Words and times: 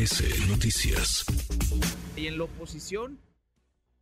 Noticias. 0.00 1.26
Y 2.16 2.26
en 2.26 2.38
la 2.38 2.44
oposición, 2.44 3.18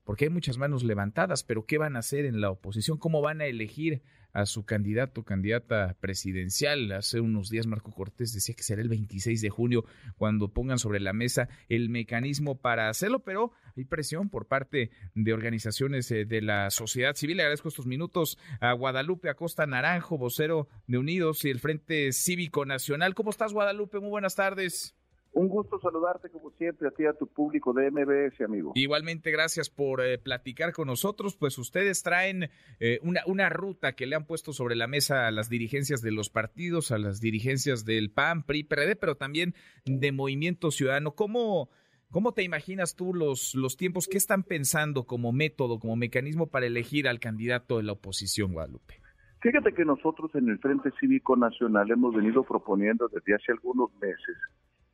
porque 0.04 0.26
hay 0.26 0.30
muchas 0.30 0.56
manos 0.56 0.84
levantadas, 0.84 1.42
pero 1.42 1.66
¿qué 1.66 1.76
van 1.76 1.96
a 1.96 1.98
hacer 1.98 2.24
en 2.24 2.40
la 2.40 2.52
oposición? 2.52 2.98
¿Cómo 2.98 3.20
van 3.20 3.40
a 3.40 3.46
elegir 3.46 4.04
a 4.32 4.46
su 4.46 4.64
candidato, 4.64 5.24
candidata 5.24 5.96
presidencial? 5.98 6.92
Hace 6.92 7.18
unos 7.18 7.50
días 7.50 7.66
Marco 7.66 7.90
Cortés 7.90 8.32
decía 8.32 8.54
que 8.54 8.62
será 8.62 8.80
el 8.80 8.88
26 8.88 9.40
de 9.42 9.50
junio 9.50 9.86
cuando 10.16 10.52
pongan 10.52 10.78
sobre 10.78 11.00
la 11.00 11.12
mesa 11.12 11.48
el 11.68 11.88
mecanismo 11.88 12.60
para 12.60 12.90
hacerlo, 12.90 13.24
pero 13.24 13.50
hay 13.76 13.84
presión 13.84 14.30
por 14.30 14.46
parte 14.46 14.92
de 15.16 15.32
organizaciones 15.32 16.08
eh, 16.12 16.26
de 16.26 16.42
la 16.42 16.70
sociedad 16.70 17.16
civil. 17.16 17.38
Le 17.38 17.42
agradezco 17.42 17.70
estos 17.70 17.86
minutos 17.86 18.38
a 18.60 18.72
Guadalupe 18.72 19.30
Acosta 19.30 19.66
Naranjo, 19.66 20.16
vocero 20.16 20.68
de 20.86 20.98
Unidos 20.98 21.44
y 21.44 21.50
el 21.50 21.58
Frente 21.58 22.12
Cívico 22.12 22.64
Nacional. 22.64 23.16
¿Cómo 23.16 23.30
estás, 23.30 23.52
Guadalupe? 23.52 23.98
Muy 23.98 24.10
buenas 24.10 24.36
tardes. 24.36 24.94
Un 25.38 25.46
gusto 25.46 25.78
saludarte 25.78 26.30
como 26.30 26.50
siempre 26.50 26.88
a 26.88 26.90
ti 26.90 27.04
y 27.04 27.06
a 27.06 27.12
tu 27.12 27.28
público 27.28 27.72
de 27.72 27.92
MBS, 27.92 28.40
amigo. 28.40 28.72
Igualmente, 28.74 29.30
gracias 29.30 29.70
por 29.70 30.04
eh, 30.04 30.18
platicar 30.18 30.72
con 30.72 30.88
nosotros. 30.88 31.36
Pues 31.36 31.56
ustedes 31.58 32.02
traen 32.02 32.50
eh, 32.80 32.98
una, 33.04 33.20
una 33.24 33.48
ruta 33.48 33.92
que 33.92 34.08
le 34.08 34.16
han 34.16 34.26
puesto 34.26 34.52
sobre 34.52 34.74
la 34.74 34.88
mesa 34.88 35.28
a 35.28 35.30
las 35.30 35.48
dirigencias 35.48 36.02
de 36.02 36.10
los 36.10 36.28
partidos, 36.28 36.90
a 36.90 36.98
las 36.98 37.20
dirigencias 37.20 37.84
del 37.84 38.10
PAN, 38.10 38.42
PRI, 38.42 38.64
PRD, 38.64 38.96
pero 38.96 39.14
también 39.14 39.54
de 39.84 40.10
Movimiento 40.10 40.72
Ciudadano. 40.72 41.12
¿Cómo, 41.12 41.70
cómo 42.10 42.32
te 42.34 42.42
imaginas 42.42 42.96
tú 42.96 43.14
los, 43.14 43.54
los 43.54 43.76
tiempos? 43.76 44.08
¿Qué 44.08 44.18
están 44.18 44.42
pensando 44.42 45.04
como 45.04 45.30
método, 45.30 45.78
como 45.78 45.94
mecanismo 45.94 46.48
para 46.48 46.66
elegir 46.66 47.06
al 47.06 47.20
candidato 47.20 47.76
de 47.76 47.84
la 47.84 47.92
oposición, 47.92 48.54
Guadalupe? 48.54 49.00
Fíjate 49.40 49.72
que 49.72 49.84
nosotros 49.84 50.34
en 50.34 50.48
el 50.48 50.58
Frente 50.58 50.90
Cívico 50.98 51.36
Nacional 51.36 51.88
hemos 51.92 52.12
venido 52.12 52.42
proponiendo 52.42 53.06
desde 53.06 53.36
hace 53.36 53.52
algunos 53.52 53.94
meses 54.00 54.36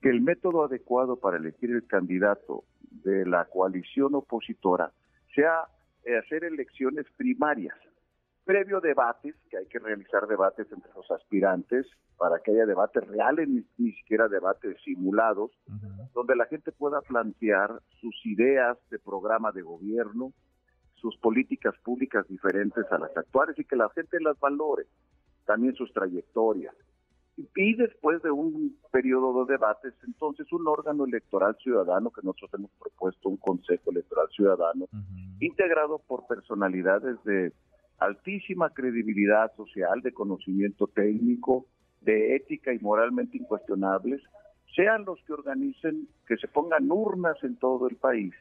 que 0.04 0.10
el 0.10 0.20
método 0.20 0.64
adecuado 0.64 1.16
para 1.16 1.38
elegir 1.38 1.70
el 1.70 1.86
candidato 1.86 2.64
de 2.90 3.24
la 3.24 3.46
coalición 3.46 4.14
opositora 4.14 4.92
sea 5.34 5.66
eh, 6.04 6.18
hacer 6.18 6.44
elecciones 6.44 7.06
primarias, 7.16 7.74
previo 8.44 8.82
debates, 8.82 9.34
que 9.48 9.56
hay 9.56 9.64
que 9.64 9.78
realizar 9.78 10.26
debates 10.26 10.70
entre 10.70 10.92
los 10.94 11.10
aspirantes 11.10 11.86
para 12.18 12.38
que 12.40 12.50
haya 12.50 12.66
debates 12.66 13.02
reales, 13.08 13.48
ni, 13.48 13.92
siquiera 13.92 14.28
debates 14.28 14.76
simulados, 14.84 15.52
donde 16.12 16.36
la 16.36 16.44
gente 16.44 16.70
pueda 16.70 17.00
plantear 17.00 17.70
sus 17.98 18.14
ideas 18.26 18.76
de 18.90 18.98
programa 18.98 19.52
de 19.52 19.62
gobierno, 19.62 20.34
sus 20.96 21.16
políticas 21.16 21.74
públicas 21.82 22.28
diferentes 22.28 22.84
a 22.92 22.98
las 22.98 23.16
actuales 23.16 23.58
y 23.58 23.64
que 23.64 23.76
la 23.76 23.88
gente 23.88 24.20
las 24.20 24.38
valore, 24.38 24.84
también 25.46 25.74
sus 25.74 25.90
trayectorias 25.94 26.74
y 27.36 27.74
después 27.74 28.22
de 28.22 28.30
un 28.30 28.76
periodo 28.92 29.44
de 29.44 29.54
debates, 29.54 29.94
entonces 30.06 30.50
un 30.52 30.66
órgano 30.68 31.04
electoral 31.04 31.56
ciudadano 31.62 32.10
que 32.10 32.22
nosotros 32.22 32.50
hemos 32.54 32.70
propuesto, 32.78 33.28
un 33.28 33.36
Consejo 33.38 33.90
Electoral 33.90 34.28
Ciudadano, 34.30 34.86
integrado 35.40 35.98
por 35.98 36.26
personalidades 36.26 37.16
de 37.24 37.52
altísima 37.98 38.70
credibilidad 38.70 39.54
social, 39.56 40.00
de 40.00 40.12
conocimiento 40.12 40.86
técnico, 40.86 41.66
de 42.02 42.36
ética 42.36 42.72
y 42.72 42.78
moralmente 42.78 43.36
incuestionables, 43.36 44.22
sean 44.76 45.04
los 45.04 45.20
que 45.24 45.32
organicen, 45.32 46.08
que 46.26 46.36
se 46.36 46.48
pongan 46.48 46.90
urnas 46.90 47.36
en 47.42 47.56
todo 47.56 47.88
el 47.88 47.96
país 47.96 48.34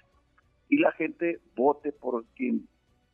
y 0.70 0.78
la 0.78 0.92
gente 0.94 1.40
vote 1.56 1.92
por 1.92 2.26
quien 2.36 2.68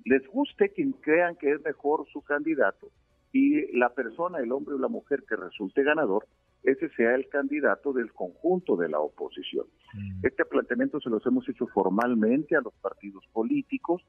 les 0.06 0.26
guste, 0.28 0.70
quien 0.70 0.94
crean 0.94 1.36
que 1.36 1.52
es 1.52 1.62
mejor 1.64 2.06
su 2.12 2.22
candidato 2.22 2.90
y 3.32 3.78
la 3.78 3.90
persona, 3.90 4.40
el 4.40 4.52
hombre 4.52 4.76
o 4.76 4.80
la 4.80 4.88
mujer 4.88 5.24
que 5.28 5.36
resulte 5.36 5.84
ganador, 5.84 6.26
ese 6.64 6.90
sea 6.90 7.16
el 7.16 7.30
candidato 7.30 7.94
del 7.94 8.12
conjunto 8.12 8.76
de 8.76 8.90
la 8.90 9.00
oposición. 9.00 9.66
Mm. 9.94 10.26
Este 10.26 10.46
planteamiento 10.46 11.00
se 11.00 11.10
los 11.10 11.26
hemos 11.26 11.48
hecho 11.48 11.68
formalmente 11.68 12.56
a 12.56 12.62
los 12.62 12.74
partidos 12.76 13.24
políticos, 13.32 14.02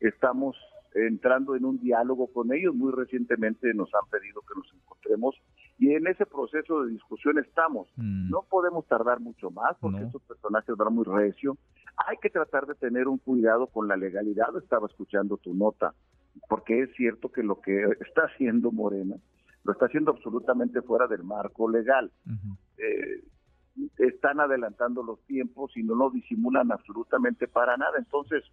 estamos 0.00 0.56
entrando 0.94 1.54
en 1.54 1.64
un 1.64 1.78
diálogo 1.78 2.32
con 2.32 2.52
ellos, 2.52 2.74
muy 2.74 2.92
recientemente 2.92 3.72
nos 3.74 3.92
han 3.94 4.08
pedido 4.10 4.42
que 4.42 4.58
nos 4.58 4.72
encontremos 4.72 5.34
y 5.78 5.92
en 5.92 6.06
ese 6.06 6.26
proceso 6.26 6.82
de 6.82 6.92
discusión 6.92 7.38
estamos. 7.38 7.88
Mm. 7.96 8.30
No 8.30 8.44
podemos 8.48 8.86
tardar 8.86 9.20
mucho 9.20 9.50
más 9.50 9.76
porque 9.80 10.02
estos 10.02 10.22
personajes 10.22 10.76
van 10.76 10.94
muy 10.94 11.04
recio. 11.04 11.56
Hay 11.96 12.16
que 12.18 12.30
tratar 12.30 12.66
de 12.66 12.74
tener 12.74 13.06
un 13.06 13.18
cuidado 13.18 13.68
con 13.68 13.86
la 13.86 13.96
legalidad. 13.96 14.56
Estaba 14.56 14.86
escuchando 14.86 15.36
tu 15.36 15.54
nota 15.54 15.94
porque 16.48 16.82
es 16.82 16.90
cierto 16.96 17.30
que 17.30 17.42
lo 17.42 17.60
que 17.60 17.82
está 18.06 18.22
haciendo 18.22 18.72
Morena 18.72 19.16
lo 19.64 19.72
está 19.72 19.86
haciendo 19.86 20.12
absolutamente 20.12 20.80
fuera 20.80 21.06
del 21.06 21.24
marco 21.24 21.70
legal. 21.70 22.10
Eh, 22.78 23.22
están 23.98 24.40
adelantando 24.40 25.02
los 25.02 25.20
tiempos 25.26 25.76
y 25.76 25.82
no 25.82 25.94
lo 25.94 26.10
disimulan 26.10 26.72
absolutamente 26.72 27.48
para 27.48 27.76
nada. 27.76 27.98
Entonces, 27.98 28.44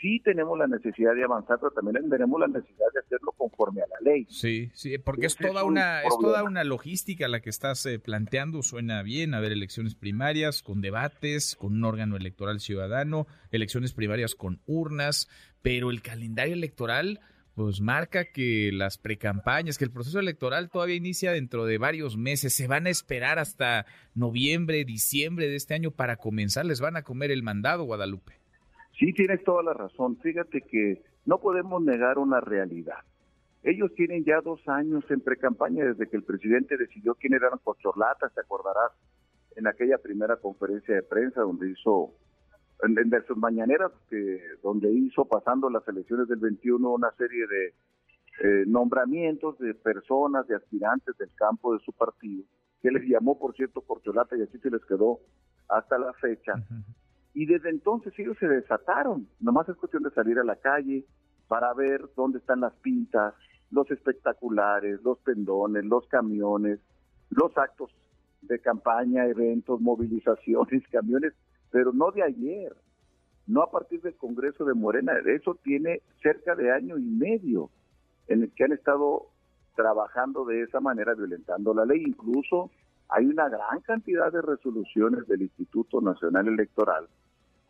sí 0.00 0.20
tenemos 0.24 0.58
la 0.58 0.66
necesidad 0.66 1.14
de 1.14 1.24
avanzar, 1.24 1.58
pero 1.60 1.72
también 1.72 2.08
tenemos 2.08 2.40
la 2.40 2.48
necesidad 2.48 2.86
de 2.94 3.00
hacerlo 3.00 3.32
conforme 3.36 3.82
a 3.82 3.86
la 3.86 4.10
ley. 4.12 4.26
Sí, 4.30 4.70
sí, 4.72 4.96
porque 4.98 5.26
es 5.26 5.36
toda 5.36 5.64
una 5.64 6.02
es 6.02 6.16
toda 6.18 6.42
una 6.42 6.64
logística 6.64 7.28
la 7.28 7.40
que 7.40 7.50
estás 7.50 7.84
eh, 7.86 7.98
planteando, 7.98 8.62
suena 8.62 9.02
bien, 9.02 9.34
haber 9.34 9.52
elecciones 9.52 9.94
primarias 9.94 10.62
con 10.62 10.80
debates, 10.80 11.54
con 11.54 11.74
un 11.74 11.84
órgano 11.84 12.16
electoral 12.16 12.60
ciudadano, 12.60 13.26
elecciones 13.50 13.92
primarias 13.92 14.34
con 14.34 14.60
urnas, 14.66 15.28
pero 15.62 15.90
el 15.90 16.02
calendario 16.02 16.54
electoral 16.54 17.20
pues 17.54 17.80
marca 17.80 18.24
que 18.24 18.70
las 18.72 18.96
precampañas, 18.96 19.76
que 19.76 19.84
el 19.84 19.90
proceso 19.90 20.18
electoral 20.18 20.70
todavía 20.70 20.94
inicia 20.94 21.32
dentro 21.32 21.66
de 21.66 21.78
varios 21.78 22.16
meses, 22.16 22.54
se 22.54 22.66
van 22.66 22.86
a 22.86 22.90
esperar 22.90 23.38
hasta 23.38 23.84
noviembre, 24.14 24.84
diciembre 24.84 25.46
de 25.48 25.56
este 25.56 25.74
año 25.74 25.90
para 25.90 26.16
comenzar, 26.16 26.64
les 26.64 26.80
van 26.80 26.96
a 26.96 27.02
comer 27.02 27.30
el 27.30 27.42
mandado, 27.42 27.84
Guadalupe. 27.84 28.32
Sí, 28.98 29.12
tienes 29.12 29.42
toda 29.44 29.62
la 29.62 29.74
razón. 29.74 30.16
Fíjate 30.18 30.62
que 30.62 31.02
no 31.26 31.38
podemos 31.38 31.82
negar 31.82 32.18
una 32.18 32.40
realidad. 32.40 32.98
Ellos 33.62 33.92
tienen 33.94 34.24
ya 34.24 34.40
dos 34.40 34.66
años 34.68 35.04
en 35.10 35.20
precampaña 35.20 35.84
desde 35.84 36.08
que 36.08 36.16
el 36.16 36.22
presidente 36.22 36.78
decidió 36.78 37.14
quién 37.14 37.34
eran 37.34 37.58
Cochorlatas, 37.62 38.32
te 38.34 38.40
acordarás, 38.40 38.92
en 39.56 39.66
aquella 39.66 39.98
primera 39.98 40.36
conferencia 40.36 40.94
de 40.94 41.02
prensa 41.02 41.42
donde 41.42 41.70
hizo, 41.70 42.14
en, 42.82 42.98
en 42.98 43.26
sus 43.26 43.36
mañaneras, 43.36 43.92
que, 44.08 44.40
donde 44.62 44.90
hizo 44.92 45.24
pasando 45.24 45.70
las 45.70 45.86
elecciones 45.88 46.28
del 46.28 46.38
21 46.38 46.90
una 46.90 47.10
serie 47.12 47.46
de 47.46 47.74
eh, 48.42 48.64
nombramientos 48.66 49.58
de 49.58 49.74
personas, 49.74 50.46
de 50.46 50.56
aspirantes 50.56 51.16
del 51.18 51.30
campo 51.34 51.74
de 51.74 51.80
su 51.84 51.92
partido, 51.92 52.44
que 52.82 52.90
les 52.90 53.06
llamó, 53.06 53.38
por 53.38 53.54
cierto, 53.54 53.82
Corcholata 53.82 54.36
y 54.36 54.42
así 54.42 54.58
se 54.58 54.70
les 54.70 54.84
quedó 54.86 55.20
hasta 55.68 55.98
la 55.98 56.12
fecha. 56.14 56.54
Y 57.34 57.46
desde 57.46 57.70
entonces 57.70 58.12
ellos 58.18 58.36
se 58.38 58.48
desataron. 58.48 59.28
Nomás 59.40 59.68
es 59.68 59.76
cuestión 59.76 60.02
de 60.02 60.10
salir 60.10 60.38
a 60.38 60.44
la 60.44 60.56
calle 60.56 61.04
para 61.48 61.74
ver 61.74 62.02
dónde 62.16 62.38
están 62.38 62.60
las 62.60 62.72
pintas, 62.76 63.34
los 63.70 63.90
espectaculares, 63.90 65.00
los 65.02 65.18
pendones, 65.18 65.84
los 65.84 66.06
camiones, 66.08 66.80
los 67.30 67.56
actos 67.56 67.90
de 68.42 68.58
campaña, 68.60 69.26
eventos, 69.26 69.80
movilizaciones, 69.80 70.82
camiones, 70.90 71.34
pero 71.70 71.92
no 71.92 72.10
de 72.10 72.22
ayer, 72.22 72.74
no 73.46 73.62
a 73.62 73.70
partir 73.70 74.00
del 74.02 74.16
Congreso 74.16 74.64
de 74.64 74.74
Morena. 74.74 75.12
Eso 75.26 75.56
tiene 75.62 76.02
cerca 76.22 76.54
de 76.54 76.72
año 76.72 76.98
y 76.98 77.02
medio 77.02 77.70
en 78.28 78.42
el 78.42 78.52
que 78.52 78.64
han 78.64 78.72
estado 78.72 79.26
trabajando 79.74 80.44
de 80.44 80.62
esa 80.62 80.80
manera, 80.80 81.14
violentando 81.14 81.74
la 81.74 81.84
ley. 81.84 82.02
Incluso 82.06 82.70
hay 83.08 83.26
una 83.26 83.48
gran 83.48 83.80
cantidad 83.80 84.32
de 84.32 84.42
resoluciones 84.42 85.26
del 85.26 85.42
Instituto 85.42 86.00
Nacional 86.00 86.48
Electoral 86.48 87.08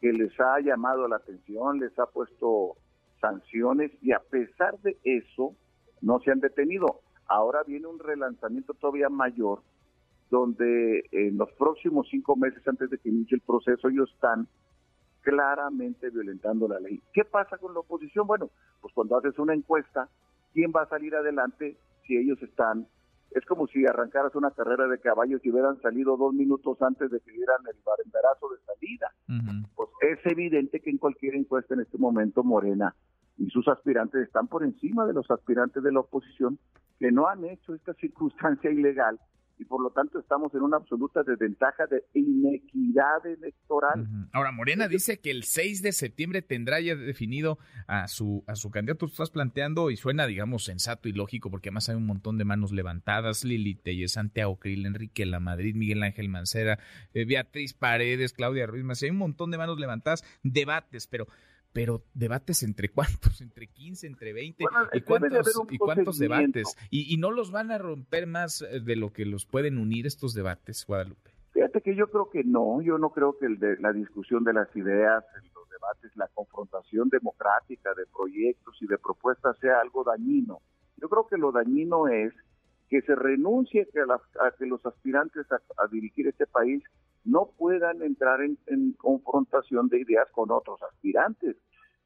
que 0.01 0.13
les 0.13 0.33
ha 0.41 0.61
llamado 0.61 1.07
la 1.09 1.17
atención, 1.17 1.79
les 1.79 1.99
ha 1.99 2.07
puesto 2.07 2.77
sanciones 3.21 3.93
y 4.01 4.13
a 4.13 4.19
pesar 4.19 4.79
de 4.81 4.97
eso 5.05 5.55
no 6.01 6.21
se 6.21 6.31
han 6.31 6.41
detenido. 6.41 7.01
Ahora 7.27 7.63
viene 7.63 7.87
un 7.87 7.99
relanzamiento 7.99 8.75
todavía 8.75 9.09
mayor 9.09 9.61
donde 10.31 11.05
en 11.13 11.37
los 11.37 11.51
próximos 11.53 12.07
cinco 12.11 12.37
meses 12.37 12.67
antes 12.67 12.89
de 12.91 12.99
que 12.99 13.09
inicie 13.09 13.37
el 13.37 13.43
proceso 13.43 13.89
ellos 13.89 14.11
están 14.15 14.47
claramente 15.23 16.09
violentando 16.11 16.69
la 16.69 16.81
ley. 16.81 17.01
¿Qué 17.13 17.25
pasa 17.25 17.59
con 17.59 17.75
la 17.75 17.81
oposición? 17.81 18.27
Bueno, 18.27 18.51
pues 18.81 18.95
cuando 18.95 19.19
haces 19.19 19.39
una 19.39 19.55
encuesta, 19.55 20.09
¿quién 20.55 20.73
va 20.75 20.83
a 20.83 20.89
salir 20.89 21.15
adelante 21.15 21.77
si 22.07 22.17
ellos 22.17 22.41
están 22.43 22.87
es 23.31 23.45
como 23.47 23.67
si 23.69 23.87
arrancaras 23.87 24.35
una 24.35 24.51
carrera 24.51 24.89
de 24.89 24.99
caballos 24.99 25.41
y 25.45 25.51
hubieran 25.51 25.81
salido 25.81 26.17
dos 26.17 26.35
minutos 26.35 26.81
antes 26.83 27.11
de 27.11 27.21
que 27.21 27.31
dieran 27.31 27.61
el 27.73 27.79
barembarazo 27.85 28.49
de 28.49 28.59
salida. 28.67 29.65
Pues 29.77 29.89
es 30.01 30.33
evidente 30.33 30.81
que 30.81 30.91
en 30.91 30.99
cualquier 30.99 31.37
encuesta 31.37 31.75
en 31.75 31.81
este 31.81 31.99
momento 31.99 32.43
Morena 32.43 32.95
y 33.39 33.49
sus 33.51 33.69
aspirantes 33.69 34.23
están 34.23 34.49
por 34.49 34.65
encima 34.65 35.07
de 35.07 35.13
los 35.13 35.31
aspirantes 35.31 35.83
de 35.83 35.93
la 35.93 36.01
oposición 36.01 36.59
que 36.99 37.13
no 37.13 37.29
han 37.29 37.45
hecho 37.45 37.75
esta 37.75 37.95
circunstancia 37.95 38.71
ilegal 38.71 39.19
y 39.61 39.65
por 39.67 39.83
lo 39.83 39.91
tanto 39.91 40.19
estamos 40.19 40.55
en 40.55 40.63
una 40.63 40.79
absoluta 40.79 41.23
desventaja 41.23 41.87
de 41.87 42.03
inequidad 42.15 43.27
electoral. 43.27 44.09
Ahora, 44.33 44.53
Morena 44.53 44.89
dice 44.89 45.21
que 45.21 45.31
el 45.31 45.45
6 45.45 45.83
de 45.83 45.93
septiembre 45.93 46.41
tendrá 46.41 46.81
ya 46.81 46.97
definido 46.97 47.59
a 47.87 48.09
su, 48.09 48.43
a 48.47 48.55
su 48.55 48.71
candidato. 48.71 49.07
Tú 49.07 49.13
estás 49.13 49.31
planteando 49.31 49.91
y 49.91 49.97
suena, 49.97 50.27
digamos, 50.27 50.65
sensato 50.65 51.11
y 51.11 51.13
lógico, 51.13 51.51
porque 51.51 51.69
además 51.69 51.91
hay 51.91 51.97
un 51.97 52.07
montón 52.07 52.39
de 52.39 52.47
manos 52.47 52.73
levantadas. 52.73 53.45
Lili 53.45 53.75
Telles, 53.75 54.13
Santiago 54.13 54.57
Krill, 54.59 54.87
Enrique 54.87 55.27
La 55.27 55.41
Madrid, 55.41 55.75
Miguel 55.75 56.03
Ángel 56.03 56.31
Mancera, 56.31 56.79
eh, 57.13 57.27
Beatriz 57.27 57.75
Paredes, 57.75 58.33
Claudia 58.33 58.67
Ruiz 58.67 58.85
Más. 58.85 59.03
Hay 59.03 59.11
un 59.11 59.19
montón 59.19 59.51
de 59.51 59.59
manos 59.59 59.79
levantadas, 59.79 60.25
debates, 60.43 61.07
pero 61.07 61.27
pero 61.73 62.03
debates 62.15 62.63
entre 62.63 62.89
cuántos, 62.89 63.41
entre 63.41 63.67
15, 63.69 64.07
entre 64.07 64.33
20, 64.33 64.65
y 64.93 65.01
cuántos, 65.03 65.67
y 65.71 65.79
cuántos 65.79 66.19
debates. 66.19 66.77
Y, 66.91 67.13
y, 67.13 67.17
no 67.19 67.31
los 67.31 67.51
van 67.51 67.71
a 67.71 67.79
romper 67.79 68.27
más 68.27 68.63
eh, 68.63 68.81
de 68.81 68.97
lo 68.97 69.13
que 69.13 69.25
los 69.25 69.47
pueden 69.47 69.79
unir 69.79 70.07
estos 70.07 70.35
debates, 70.35 70.85
Guadalupe. 70.87 71.31
Fíjate 71.53 71.81
que 71.81 71.97
yo 71.97 72.09
creo 72.09 72.31
que 72.31 72.45
no, 72.45 72.81
yo 72.81 72.99
no 72.99 73.11
creo 73.11 73.37
que 73.39 73.47
el 73.47 73.59
de, 73.59 73.77
la 73.79 73.93
discusión 73.93 74.45
de 74.45 74.53
las 74.53 74.75
ideas, 74.77 75.25
los 75.55 75.69
debates, 75.69 76.17
la 76.17 76.29
confrontación 76.29 77.09
democrática 77.09 77.93
de 77.95 78.07
proyectos 78.07 78.77
y 78.81 78.87
de 78.87 78.99
propuestas 78.99 79.59
sea 79.59 79.81
algo 79.81 80.05
dañino. 80.05 80.61
Yo 80.97 81.09
creo 81.09 81.27
que 81.27 81.37
lo 81.37 81.51
dañino 81.51 82.09
es 82.09 82.33
que 82.91 83.01
se 83.03 83.15
renuncie 83.15 83.87
a, 84.41 84.51
que 84.51 84.67
los 84.67 84.85
aspirantes 84.85 85.47
a, 85.53 85.87
dirigir 85.87 86.27
este 86.27 86.47
país 86.47 86.83
no 87.25 87.53
puedan 87.57 88.03
entrar 88.03 88.41
en, 88.43 88.59
confrontación 88.95 89.89
de 89.89 90.01
ideas 90.01 90.29
con 90.33 90.51
otros 90.51 90.83
aspirantes. 90.83 91.57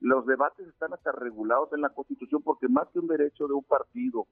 Los 0.01 0.27
debates 0.27 0.69
están 0.69 0.93
hasta 0.93 1.11
regulados 1.13 1.73
en 1.73 1.81
la 1.81 1.89
Constitución 1.89 2.43
porque 2.43 2.69
más 2.69 2.87
que 2.91 2.99
un 2.99 3.07
derecho 3.07 3.49
de 3.49 3.55
un 3.55 3.65
partido 3.65 4.27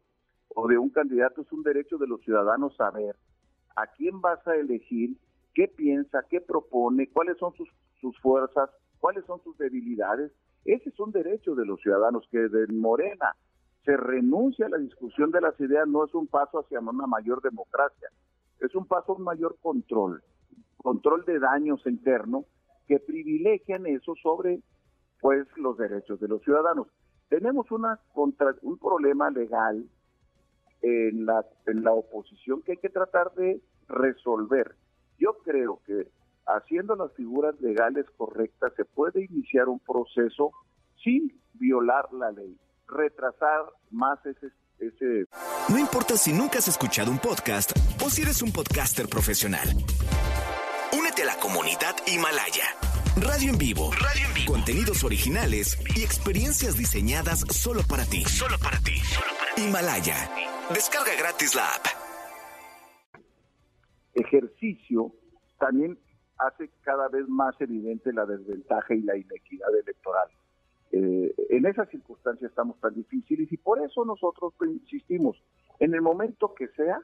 o 0.54 0.68
de 0.68 0.76
un 0.76 0.90
candidato 0.90 1.40
es 1.40 1.50
un 1.52 1.62
derecho 1.62 1.96
de 1.96 2.06
los 2.06 2.20
ciudadanos 2.20 2.76
saber 2.76 3.16
a 3.74 3.86
quién 3.86 4.20
vas 4.20 4.46
a 4.46 4.54
elegir, 4.54 5.16
qué 5.54 5.68
piensa, 5.68 6.26
qué 6.28 6.42
propone, 6.42 7.08
cuáles 7.08 7.38
son 7.38 7.54
sus, 7.54 7.70
sus 7.98 8.18
fuerzas, 8.20 8.68
cuáles 8.98 9.24
son 9.24 9.42
sus 9.42 9.56
debilidades. 9.56 10.30
Ese 10.66 10.90
es 10.90 11.00
un 11.00 11.12
derecho 11.12 11.54
de 11.54 11.64
los 11.64 11.80
ciudadanos 11.80 12.28
que 12.30 12.38
de 12.38 12.66
Morena 12.66 13.34
se 13.84 13.96
renuncia 13.96 14.66
a 14.66 14.70
la 14.70 14.78
discusión 14.78 15.30
de 15.30 15.40
las 15.40 15.58
ideas 15.60 15.88
no 15.88 16.04
es 16.04 16.14
un 16.14 16.26
paso 16.26 16.60
hacia 16.60 16.80
una 16.80 17.06
mayor 17.06 17.42
democracia, 17.42 18.08
es 18.60 18.74
un 18.74 18.86
paso 18.86 19.12
a 19.12 19.16
un 19.16 19.24
mayor 19.24 19.56
control, 19.60 20.22
control 20.76 21.24
de 21.24 21.38
daños 21.38 21.84
internos 21.86 22.44
que 22.86 23.00
privilegian 23.00 23.86
eso 23.86 24.14
sobre 24.22 24.60
pues 25.20 25.46
los 25.56 25.76
derechos 25.78 26.20
de 26.20 26.28
los 26.28 26.42
ciudadanos. 26.42 26.88
Tenemos 27.28 27.70
una 27.70 27.98
contra, 28.12 28.54
un 28.62 28.78
problema 28.78 29.30
legal 29.30 29.84
en 30.82 31.26
la, 31.26 31.44
en 31.66 31.84
la 31.84 31.92
oposición 31.92 32.62
que 32.62 32.72
hay 32.72 32.78
que 32.78 32.90
tratar 32.90 33.32
de 33.34 33.60
resolver. 33.88 34.74
Yo 35.18 35.38
creo 35.44 35.80
que 35.86 36.08
haciendo 36.46 36.96
las 36.96 37.12
figuras 37.14 37.60
legales 37.60 38.06
correctas 38.16 38.72
se 38.76 38.84
puede 38.84 39.24
iniciar 39.24 39.68
un 39.68 39.78
proceso 39.78 40.50
sin 41.02 41.40
violar 41.54 42.12
la 42.12 42.32
ley 42.32 42.58
retrasar 42.92 43.64
más 43.90 44.18
ese, 44.26 44.48
ese... 44.78 45.26
No 45.68 45.78
importa 45.78 46.16
si 46.16 46.32
nunca 46.32 46.58
has 46.58 46.68
escuchado 46.68 47.10
un 47.10 47.18
podcast 47.18 47.72
o 48.04 48.10
si 48.10 48.22
eres 48.22 48.42
un 48.42 48.52
podcaster 48.52 49.08
profesional. 49.08 49.68
Únete 50.96 51.22
a 51.22 51.26
la 51.26 51.36
comunidad 51.36 51.96
Himalaya. 52.06 52.64
Radio 53.16 53.50
en 53.50 53.58
vivo. 53.58 53.90
Radio 53.92 54.26
en 54.26 54.34
vivo. 54.34 54.52
Contenidos 54.52 55.04
originales 55.04 55.78
y 55.96 56.02
experiencias 56.02 56.76
diseñadas 56.76 57.40
solo 57.50 57.82
para 57.88 58.04
ti. 58.04 58.24
Solo 58.24 58.56
para 58.58 58.78
ti. 58.78 58.94
Himalaya. 59.56 60.16
Descarga 60.72 61.12
gratis 61.18 61.54
la 61.54 61.66
app. 61.66 61.86
Ejercicio 64.14 65.12
también 65.58 65.98
hace 66.38 66.70
cada 66.82 67.08
vez 67.08 67.28
más 67.28 67.54
evidente 67.60 68.12
la 68.12 68.26
desventaja 68.26 68.94
y 68.94 69.02
la 69.02 69.16
inequidad 69.16 69.68
electoral. 69.82 70.28
Eh, 70.92 71.34
en 71.48 71.66
esas 71.66 71.88
circunstancias 71.88 72.50
estamos 72.50 72.78
tan 72.80 72.94
difíciles 72.94 73.50
y 73.50 73.56
por 73.56 73.80
eso 73.82 74.04
nosotros 74.04 74.52
insistimos, 74.60 75.42
en 75.78 75.94
el 75.94 76.02
momento 76.02 76.54
que 76.54 76.68
sea, 76.68 77.00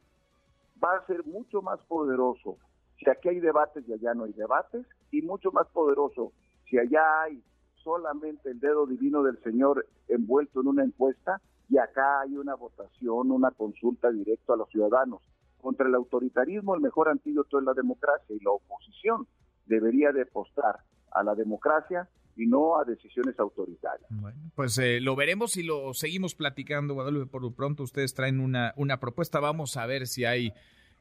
va 0.83 0.97
a 0.97 1.07
ser 1.07 1.25
mucho 1.25 1.63
más 1.63 1.81
poderoso 1.89 2.59
si 2.99 3.09
aquí 3.09 3.29
hay 3.29 3.41
debates 3.41 3.89
y 3.89 3.93
allá 3.93 4.15
no 4.15 4.25
hay 4.25 4.33
debates, 4.33 4.85
y 5.11 5.23
mucho 5.23 5.53
más 5.53 5.69
poderoso 5.69 6.33
si 6.69 6.79
allá 6.79 7.23
hay 7.23 7.43
solamente 7.83 8.51
el 8.51 8.61
dedo 8.61 8.87
divino 8.87 9.23
del 9.23 9.41
Señor 9.43 9.87
envuelto 10.09 10.61
en 10.61 10.69
una 10.69 10.85
encuesta 10.85 11.41
y 11.71 11.79
acá 11.79 12.21
hay 12.21 12.37
una 12.37 12.55
votación, 12.55 13.31
una 13.31 13.51
consulta 13.53 14.11
directa 14.11 14.55
a 14.55 14.57
los 14.57 14.69
ciudadanos. 14.71 15.23
Contra 15.61 15.87
el 15.87 15.95
autoritarismo 15.95 16.75
el 16.75 16.81
mejor 16.81 17.09
antídoto 17.09 17.59
es 17.59 17.65
la 17.65 17.75
democracia 17.75 18.35
y 18.35 18.43
la 18.43 18.51
oposición 18.51 19.27
debería 19.67 20.13
de 20.13 20.23
apostar 20.23 20.81
a 21.11 21.23
la 21.23 21.35
democracia 21.35 22.09
y 22.39 22.47
no 22.47 22.79
a 22.79 22.85
decisiones 22.85 23.39
autoritarias. 23.39 24.09
Bueno, 24.11 24.39
pues 24.55 24.79
eh, 24.79 25.01
lo 25.01 25.17
veremos 25.17 25.57
y 25.57 25.63
lo 25.63 25.93
seguimos 25.93 26.35
platicando, 26.35 26.95
Guadalupe. 26.95 27.27
Por 27.27 27.43
lo 27.43 27.53
pronto 27.53 27.83
ustedes 27.83 28.15
traen 28.15 28.41
una, 28.41 28.73
una 28.77 29.01
propuesta. 29.01 29.41
Vamos 29.41 29.77
a 29.77 29.87
ver 29.87 30.07
si 30.07 30.25
hay 30.25 30.53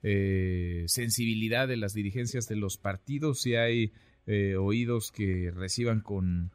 eh, 0.03 0.83
sensibilidad 0.87 1.67
de 1.67 1.77
las 1.77 1.93
dirigencias 1.93 2.47
de 2.47 2.55
los 2.55 2.77
partidos, 2.77 3.41
si 3.41 3.55
hay 3.55 3.93
eh, 4.25 4.55
oídos 4.55 5.11
que 5.11 5.51
reciban 5.55 6.01
con, 6.01 6.51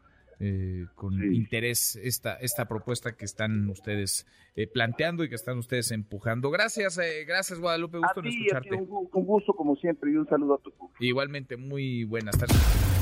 con 0.97 1.33
interés 1.33 1.95
esta, 1.95 2.35
esta 2.35 2.67
propuesta 2.67 3.13
que 3.13 3.25
están 3.25 3.71
ustedes 3.71 4.27
planteando 4.75 5.23
y 5.23 5.29
que 5.29 5.37
están 5.37 5.57
ustedes 5.57 5.93
empujando. 5.93 6.51
Gracias, 6.51 6.99
gracias 7.29 7.61
Guadalupe, 7.61 7.99
gusto 7.99 8.21
en 8.21 8.27
escucharte. 8.27 8.75
un, 8.75 9.09
un, 9.13 9.25
gusto 9.25 9.55
como 9.55 9.77
siempre 9.77 10.11
y 10.11 10.17
un 10.17 10.27
saludo 10.27 10.55
a 10.55 10.59
tu 10.59 10.73
público. 10.73 10.97
Igualmente, 10.99 11.57
muy 11.57 12.03
buenas 12.03 12.37
tardes. 12.37 13.02